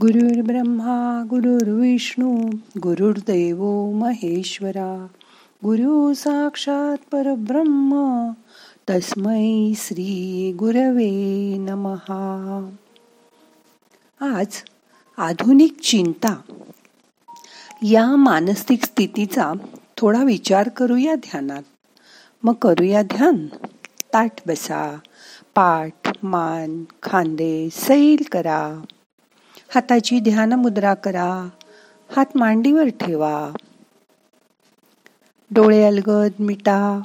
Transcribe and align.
गुरुर्ब्रह्मा 0.00 1.24
गुरुर्विष्णू 1.30 2.50
गुरुर्देव 2.82 3.90
महेश्वरा 3.90 5.06
गुरु 5.64 6.14
साक्षात 6.14 6.96
परब्रह्म 7.12 8.30
तस्मै 8.90 9.72
श्री 9.76 10.52
गुरवे 10.58 11.10
नमहा 11.58 12.70
आज 14.20 14.46
आधुनिक 15.16 15.80
चिंता. 15.80 16.40
या 17.82 18.16
मानसिक 18.16 18.84
स्थितीचा 18.84 19.52
थोडा 19.96 20.22
विचार 20.22 20.68
करूया 20.68 21.14
ध्यानात. 21.14 21.62
मग 22.42 22.54
करूया 22.54 23.02
ध्यान. 23.02 23.46
ताट 24.14 24.32
बसा. 24.46 24.98
पाठ 25.54 26.08
मान 26.22 26.84
खांदे 27.02 27.68
सैल 27.72 28.22
करा. 28.32 28.80
हाताची 29.74 30.20
ध्यान 30.20 30.52
मुद्रा 30.52 30.94
करा. 30.94 31.48
हात 32.16 32.26
मांडीवर 32.34 32.88
ठेवा. 32.88 33.52
डोळे 35.50 35.84
अलगद 35.84 36.30
मिटा. 36.38 37.00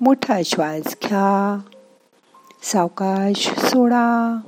मोठा 0.00 0.42
श्वास 0.44 0.82
घ्या. 0.84 1.60
सावकाश 2.62 3.50
सोडा. 3.58 4.40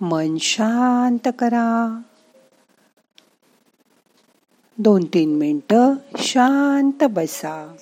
मन 0.00 0.36
शांत 0.40 1.28
करा. 1.38 2.00
दोन 4.78 5.04
तीन 5.04 5.36
मिनटं 5.36 5.94
शांत 6.16 7.04
बसा. 7.04 7.76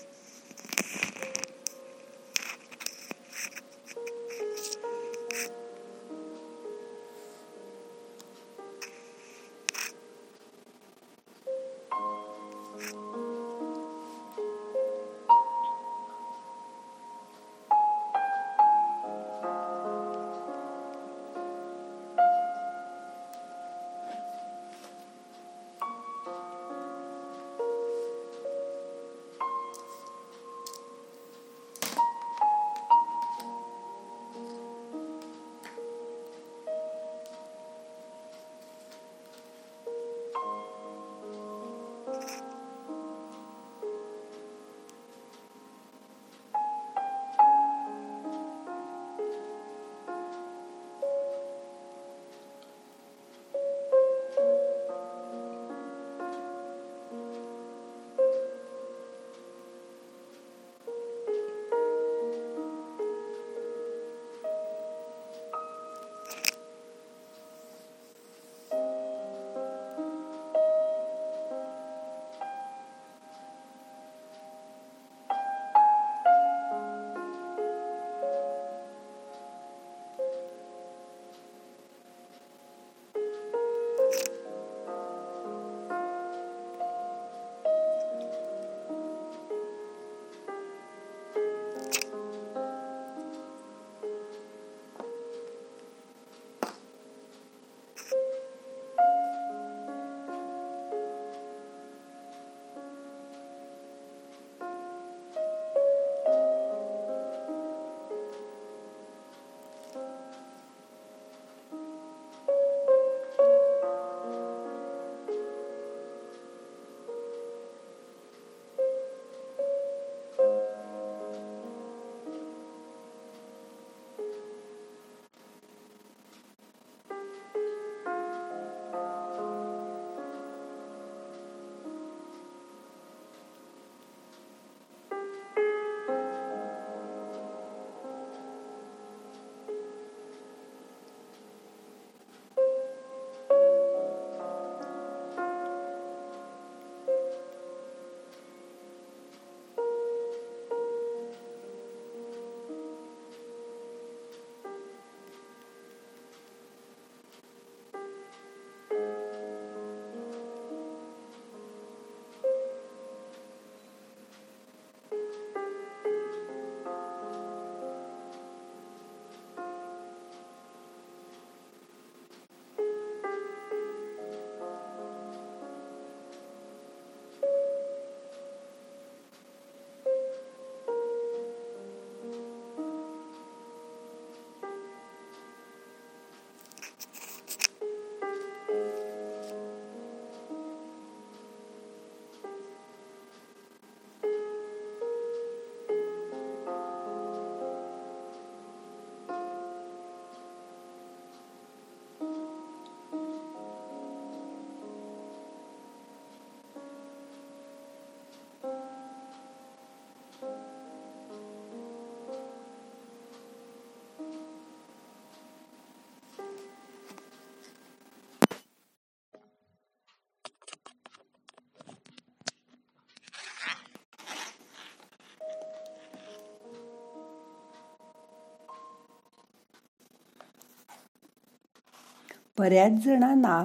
बऱ्याच 232.58 232.92
जणांना 232.92 233.64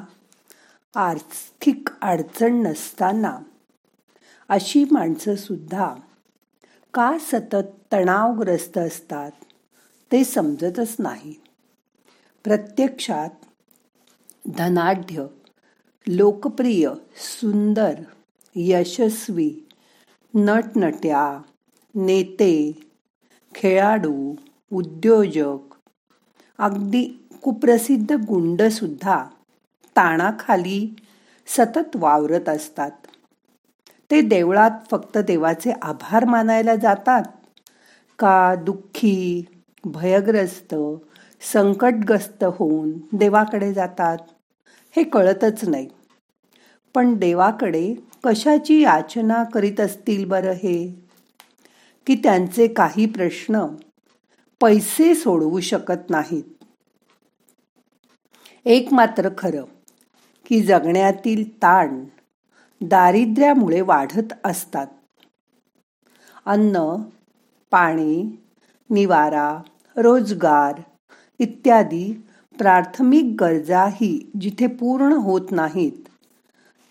आर्थिक 0.95 1.89
अडचण 2.01 2.61
नसताना 2.61 3.37
अशी 4.49 4.85
माणसं 4.91 5.35
सुद्धा 5.35 5.93
का 6.93 7.17
सतत 7.19 7.69
तणावग्रस्त 7.93 8.77
असतात 8.77 9.31
ते 10.11 10.23
समजतच 10.23 10.95
नाही. 10.99 11.50
प्रत्यक्षात 12.43 13.29
धनाढ्य 14.47 15.25
लोकप्रिय 16.07 16.89
सुंदर 17.15 17.93
यशस्वी 18.55 19.67
नटनट्या 20.35 21.41
नेते 21.95 22.79
खेळाडू 23.55 24.35
उद्योजक 24.73 25.75
अगदी 26.57 27.27
कुप्रसिद्ध 27.43 28.11
गुंडसुद्धा 28.11 29.25
ताणाखाली 29.95 30.95
सतत 31.47 31.95
वावरत 31.95 32.49
असतात. 32.49 32.91
ते 34.11 34.21
देवळात 34.21 34.71
फक्त 34.91 35.17
देवाचे 35.17 35.71
आभार 35.81 36.25
मानायला 36.25 36.75
जातात. 36.75 37.23
का 38.19 38.55
दुःखी 38.55 39.45
भयग्रस्त 39.85 40.75
संकटग्रस्त 41.41 42.43
होऊन 42.43 42.91
देवाकडे 43.13 43.73
जातात. 43.73 44.17
हे 44.95 45.03
कळतच 45.03 45.69
नाही. 45.69 45.87
पण 46.93 47.15
देवाकडे 47.17 47.95
कशाची 48.23 48.81
याचना 48.81 49.43
करीत 49.43 49.79
असतील 49.79 50.25
बरं 50.25 50.51
हे? 50.51 51.05
की 52.07 52.15
त्यांचे 52.15 52.67
काही 52.67 53.05
प्रश्न 53.05 53.65
पैसे 54.61 55.15
सोडवू 55.15 55.59
शकत 55.59 56.09
नाहीत. 56.09 56.43
एक 58.65 58.93
मात्र 58.93 59.29
खरं 59.37 59.63
की 60.49 60.61
जगण्यातील 60.61 61.57
ताण 61.57 62.03
दारिद्र्यामुळे 62.81 63.81
वाढत 63.81 64.33
असतात. 64.43 64.87
अन्न 66.45 66.95
पाणी 67.71 68.43
निवारा 68.89 69.61
रोजगार 69.97 70.81
इत्यादी 71.41 72.13
प्राथमिक 72.57 73.35
गरजाही 73.39 74.31
जिथे 74.41 74.67
पूर्ण 74.67 75.13
होत 75.13 75.51
नाहीत 75.51 76.09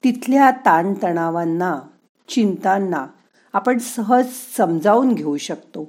तिथल्या 0.05 0.51
ताणतणावांना 0.51 1.81
चिंतांना 2.29 3.07
आपण 3.53 3.79
सहज 3.79 4.27
समजावून 4.57 5.13
घेऊ 5.13 5.37
शकतो. 5.37 5.85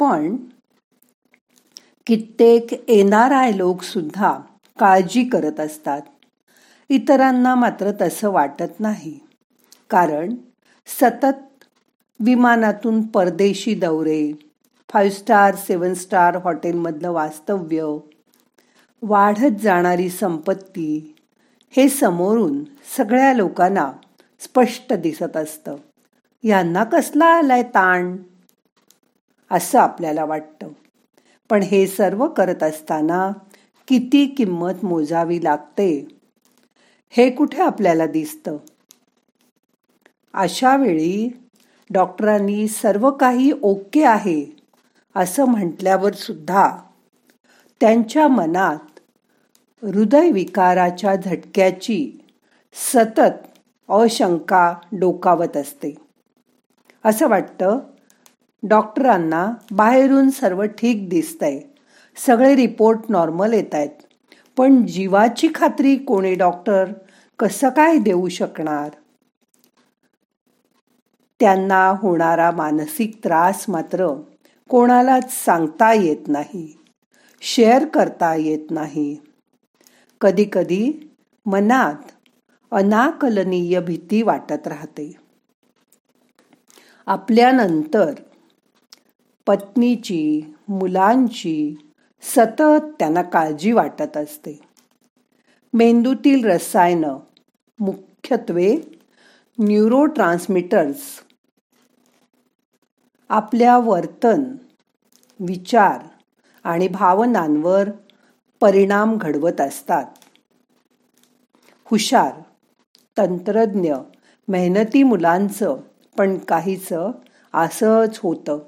पण 0.00 0.36
कित्येक 2.06 2.90
येणार 2.90 3.30
आय 3.30 3.56
लोकसुद्धा 3.56 4.38
काळजी 4.78 5.24
करत 5.24 5.60
असतात. 5.60 6.02
इतरांना 6.88 7.54
मात्र 7.54 7.90
तसं 8.00 8.30
वाटत 8.30 8.80
नाही. 8.80 9.18
कारण 9.90 10.34
सतत 10.86 11.64
विमानातून 12.20 13.06
परदेशी 13.06 13.74
दौरे 13.74 14.47
फाईव्ह 14.92 15.14
स्टार 15.14 15.54
सेवन 15.54 15.94
स्टार 15.94 16.36
हॉटेलमधलं 16.36 17.10
वास्तव्य 17.10 17.96
वाढत 19.02 19.60
जाणारी 19.60 20.10
संपत्ती 20.10 21.16
हे 21.70 21.88
समोरून 21.88 22.64
सगळ्या 22.96 23.32
लोकांना 23.32 23.92
स्पष्ट 24.40 24.92
दिसत 24.92 25.36
असतं. 25.36 25.76
यांना 26.42 26.84
कसला 26.84 27.24
आलाय 27.24 27.62
ताण? 27.62 28.16
असं 29.50 29.78
आपल्याला 29.78 30.24
वाटतं. 30.24 30.68
पण 31.50 31.62
हे 31.62 31.86
सर्व 31.86 32.28
करत 32.28 32.62
असताना 32.62 33.32
किती 33.88 34.26
किंमत 34.26 34.84
मोजावी 34.84 35.44
लागते? 35.44 36.18
हे 37.10 37.30
कुठे 37.30 37.62
आपल्याला 37.62 38.06
दिसतं? 38.06 38.56
अशा 40.34 40.76
वेळी 40.76 41.40
डॉक्टरांनी 41.90 42.68
सर्व 42.68 43.10
काही 43.10 43.52
ओके 43.62 44.04
आहे. 44.04 44.57
असं 45.18 45.44
म्हटल्यावर 45.44 46.12
सुद्धा 46.12 46.76
त्यांच्या 47.80 48.28
मनात 48.28 49.00
हृदयविकाराच्या 49.82 51.16
झटक्याची 51.16 52.24
सतत 52.94 53.46
अशंका 53.88 54.74
डोकावत 54.92 55.56
असते. 55.56 55.94
असं 57.04 57.28
वाटतं 57.28 57.78
डॉक्टरांना 58.68 59.52
बाहेरून 59.70 60.30
सर्व 60.30 60.64
ठीक 60.64 61.08
दिसतंय. 61.08 61.60
सगळे 62.26 62.56
रिपोर्ट 62.56 62.98
नॉर्मल 63.08 63.52
येत 63.52 63.74
आहेत. 63.74 64.24
पण 64.56 64.86
जीवाची 64.86 65.48
खात्री 65.54 65.96
कोणी 65.96 66.34
डॉक्टर 66.34 66.84
कसं 67.38 67.68
काय 67.68 67.98
देऊ 67.98 68.28
शकणार? 68.28 68.90
त्यांना 71.40 71.88
होणारा 71.88 72.50
मानसिक 72.50 73.20
त्रास 73.24 73.64
मात्र 73.68 74.06
कोणालाच 74.68 75.44
सांगता 75.44 75.92
येत 75.92 76.28
नाही 76.28 76.78
शेअर 77.40 77.84
करता 77.84 78.34
येत 78.34 78.70
नाही. 78.70 79.16
कधी 80.20 80.44
कधी 80.52 81.10
मनात 81.46 82.10
अनाकलनीय 82.70 83.80
भीती 83.80 84.22
वाटत 84.22 84.68
राहते. 84.68 85.12
आपल्यानंतर 87.06 88.14
पत्नीची 89.46 90.54
मुलांची 90.68 91.74
सतत 92.22 92.86
त्यांना 92.98 93.22
काळजी 93.22 93.72
वाटत 93.72 94.16
असते. 94.16 94.60
मेंदूतील 95.72 96.44
रसायनं 96.44 97.18
मुख्यत्वे 97.80 98.76
न्यूरो 99.58 100.06
आपल्या 103.28 103.78
वर्तन 103.78 104.44
विचार 105.40 105.98
आणि 106.64 106.88
भावनांवर 106.88 107.88
परिणाम 108.60 109.16
घडवत 109.16 109.60
असतात. 109.60 110.04
हुशार 111.84 112.32
तंत्रज्ञ 113.18 113.94
मेहनती 114.48 115.02
मुलांचं 115.02 115.76
पण 116.18 116.38
काहीचं 116.38 117.10
असंच 117.54 118.18
होतं. 118.18 118.58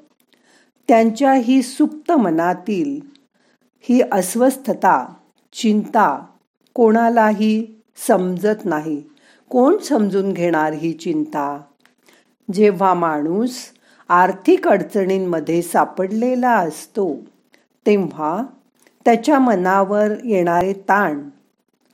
त्यांच्या 0.89 1.33
ही 1.33 1.63
सुप्त 1.63 2.13
मनातील 2.13 3.01
ही 3.81 4.03
अस्वस्थता 4.13 5.15
चिंता 5.53 6.27
कोणालाही 6.75 7.83
समजत 8.09 8.65
नाही. 8.65 9.03
कोण 9.49 9.79
समजून 9.79 10.33
घेणार 10.33 10.73
ही 10.73 10.93
चिंता? 10.93 11.61
जेव्हा 12.53 12.95
माणूस 12.95 13.57
आर्थिक 14.11 14.69
अडचणींमध्ये 14.69 15.63
सापडलेला 15.63 16.51
असतो 16.51 17.17
तेव्हा 17.87 18.43
त्याच्या 19.05 19.39
मनावर 19.39 20.13
येणारे 20.25 20.73
ताण 20.73 21.29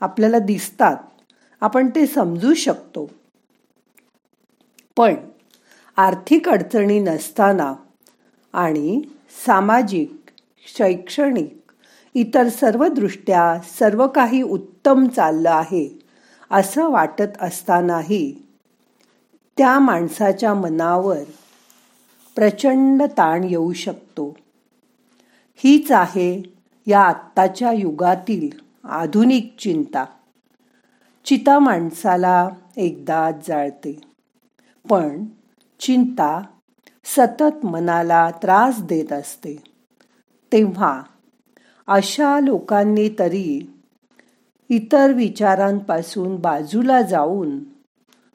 आपल्याला 0.00 0.38
दिसतात. 0.38 0.96
आपण 1.60 1.88
ते 1.88 2.06
समजू 2.06 2.54
शकतो. 2.54 3.10
पण 4.96 5.14
आर्थिक 5.96 6.48
अडचणी 6.48 6.98
नसताना 7.00 7.74
आणि 8.52 9.02
सामाजिक 9.46 10.30
शैक्षणिक 10.78 11.72
इतर 12.14 12.48
सर्व 12.48 12.86
दृष्ट्या 12.86 13.60
सर्व 13.78 14.06
काही 14.06 14.42
उत्तम 14.42 15.06
चाललं 15.06 15.50
आहे 15.50 15.88
असं 16.50 16.90
वाटत 16.90 17.42
असतानाही 17.42 18.46
त्या 19.56 19.78
माणसाच्या 19.78 20.54
मनावर 20.54 21.22
प्रचंड 22.36 23.02
ताण 23.02 23.44
येऊ 23.44 23.72
शकतो. 23.72 24.36
हीच 25.56 25.92
आहे 25.92 26.42
या 26.86 27.00
आत्ताच्या 27.00 27.72
युगातील 27.72 28.58
आधुनिक 28.84 29.56
चिंता. 29.58 30.04
चिता 31.24 31.58
माणसाला 31.58 32.48
एकदा 32.76 33.30
जाळते. 33.48 34.00
पण 34.90 35.24
चिंता 35.80 36.42
सतत 37.04 37.66
मनाला 37.66 38.30
त्रास 38.30 38.82
देत 38.82 39.12
असते. 39.12 39.56
तेव्हा 40.52 41.02
अशा 41.86 42.40
लोकांनी 42.40 43.08
तरी 43.18 43.72
इतर 44.68 45.12
विचारांपासून 45.12 46.36
बाजूला 46.36 47.02
जाऊन 47.02 47.58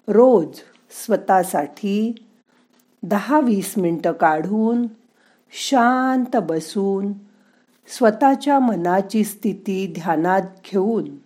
रोज 0.08 0.60
स्वतःसाठी 1.06 2.14
दहा 3.04 3.40
वीस 3.40 3.74
मिनटं 3.78 4.12
काढून 4.12 4.88
शांत 5.52 6.38
बसून 6.38 7.14
स्वतःच्या 7.88 8.60
मनाची 8.60 9.24
स्थिती 9.24 9.94
ध्यानात 9.98 10.42
घेऊन 10.42 11.18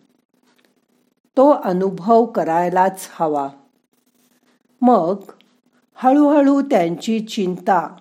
तो 1.37 1.49
अनुभव 1.49 2.25
करायलाच 2.25 3.09
हवा. 3.11 3.49
मग 4.81 5.15
हळूहळू 5.95 6.61
त्यांची 6.61 7.19
चिंता 7.19 7.95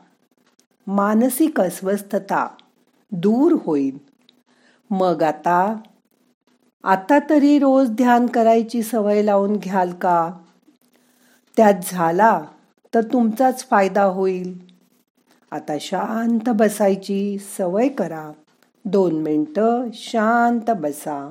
मानसिक 0.86 1.60
अस्वस्थता 1.60 2.48
दूर 3.12 3.56
होईल. 3.64 3.98
मग 4.90 5.22
आता 5.22 5.76
आता 6.84 7.18
तरी 7.30 7.58
रोज 7.58 7.90
ध्यान 7.90 8.26
करायची 8.26 8.82
सवय 8.82 9.22
लावून 9.22 9.56
घ्याल 9.56 9.92
का? 9.92 10.30
त्यात 11.56 11.74
झाला 11.82 12.42
तर 12.94 13.02
तुमचाच 13.02 13.66
फायदा 13.70 14.02
होईल. 14.02 14.58
आता 15.50 15.76
शांत 15.80 16.48
बसायची 16.48 17.38
सवय 17.58 17.88
करा. 17.88 18.32
दोन 18.84 19.14
मिनटं 19.14 19.84
शांत 19.92 20.70
बसा. 20.70 21.30